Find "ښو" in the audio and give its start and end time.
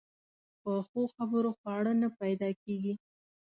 0.87-1.01